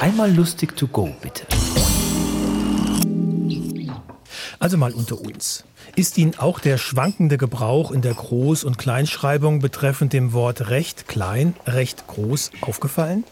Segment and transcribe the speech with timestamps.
[0.00, 1.46] Einmal lustig to go, bitte.
[4.58, 5.64] Also mal unter uns.
[5.94, 11.08] Ist Ihnen auch der schwankende Gebrauch in der Groß- und Kleinschreibung betreffend dem Wort recht
[11.08, 13.24] klein, recht groß aufgefallen?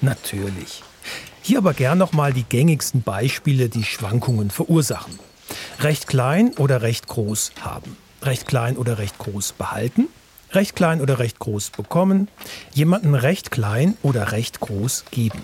[0.00, 0.84] Natürlich.
[1.42, 5.18] Hier aber gern nochmal die gängigsten Beispiele, die Schwankungen verursachen.
[5.80, 7.96] Recht klein oder recht groß haben.
[8.22, 10.08] Recht klein oder recht groß behalten.
[10.52, 12.28] Recht klein oder recht groß bekommen.
[12.72, 15.42] Jemanden recht klein oder recht groß geben.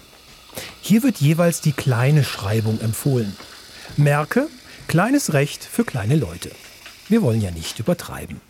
[0.81, 3.37] Hier wird jeweils die kleine Schreibung empfohlen.
[3.97, 4.49] Merke,
[4.89, 6.51] kleines Recht für kleine Leute.
[7.09, 8.41] Wir wollen ja nicht übertreiben.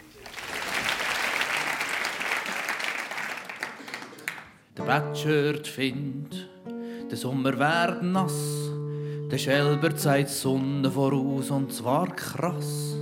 [4.76, 6.48] Der Bettschört findet,
[7.10, 8.32] der Sommer wird nass.
[9.30, 12.96] Der Schelber zeigt Sonne voraus und zwar krass.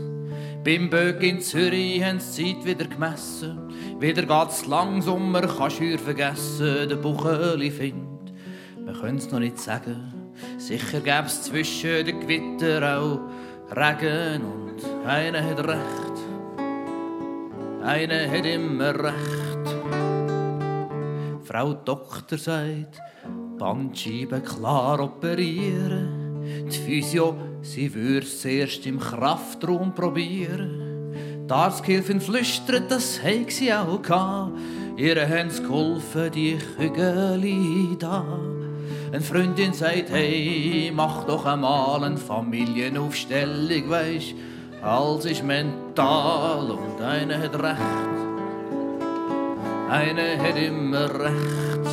[0.65, 3.59] Beim Böck in Zürich haben sie Zeit wieder gemessen.
[4.01, 8.18] Wieder geht's lang Sommer, kannst du vergessen, der Bucheli findet.
[8.89, 13.21] Wir können's noch nicht sagen, sicher gäb's zwischen den Gewitter auch
[13.77, 16.15] Regen und einer hat recht.
[17.83, 19.77] Einer hat immer recht.
[21.45, 22.99] Frau Doktor sagt,
[23.59, 26.43] Bandscheiben klar operieren.
[26.73, 31.13] Die Physio, sie würd's zuerst im Kraftraum probieren.
[31.47, 34.59] Die Arzthilfin flüstert, das heig sie auch gehabt.
[34.97, 38.25] Ihre haben's geholfen, die Kügeli da.
[39.11, 44.35] Eine Freundin sagt, hey, mach doch einmal eine Familienaufstellung, weisst,
[44.83, 47.81] alles ist mental und einer hat recht.
[49.89, 51.89] Einer hat immer recht.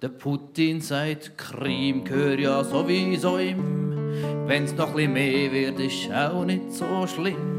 [0.00, 4.46] Der Putin sagt, Krim gehört ja sowieso ihm.
[4.46, 7.52] Wenn's noch ein mehr wird, ist auch nicht so schlimm.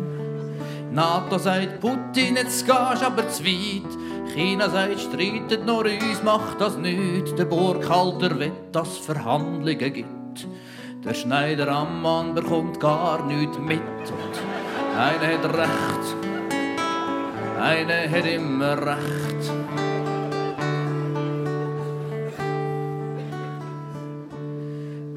[0.92, 4.13] NATO sagt, Putin, jetzt gehst aber zu weit.
[4.34, 7.38] China sagt, streitet nur uns, macht das nicht.
[7.38, 10.48] Der Burghalter will, dass Verhandlungen gibt.
[11.06, 13.80] Der Schneider am Mann bekommt gar nichts mit.
[13.80, 16.16] Und einer hat recht,
[17.62, 19.52] einer hat immer recht.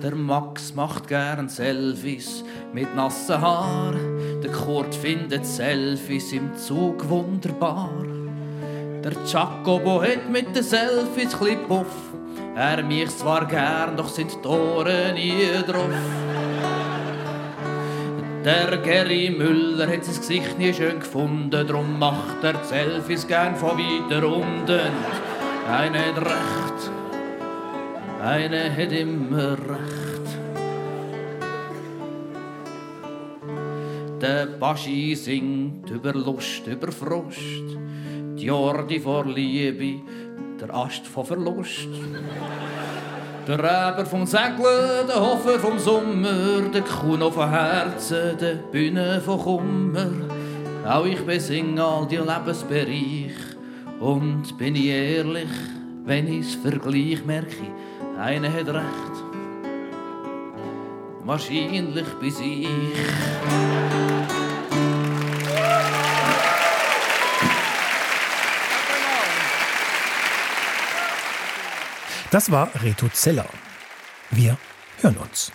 [0.02, 2.44] Der Max macht gern Selfies
[2.74, 3.94] mit nassen Haar.
[4.42, 7.90] Der Kurt findet Selfies im Zug wunderbar.
[9.06, 11.86] Der Jacobo hat mit den Selfies chli Puff.
[12.56, 15.94] Er mich zwar gern, doch sind die Ohren nie drauf.
[18.44, 23.54] Der Gary Müller hat sein Gesicht nie schön gefunden, drum macht er die Selfies gern
[23.54, 24.90] von weiter unten.
[25.70, 26.90] Einer hat recht,
[28.20, 30.26] einer hat immer recht.
[34.20, 37.76] Der Baschi singt über Lust, über Frust,
[38.36, 40.02] die Jordi vor Liebe,
[40.60, 41.88] der Ast von Verlust.
[43.46, 49.40] Der Räber vom Segeln, der Hofer vom Sommer, der Kuno von Herzen, der Bühne von
[49.40, 50.10] Kummer.
[50.86, 53.56] Auch ich besinge all die Lebensbereiche.
[54.00, 55.48] Und bin ich ehrlich,
[56.04, 57.64] wenn ich's vergleich, merke
[58.18, 59.16] einer hat recht.
[61.24, 62.68] Wahrscheinlich bis ich.
[72.36, 73.46] Das war Reto Zeller.
[74.30, 74.58] Wir
[75.00, 75.50] hören uns.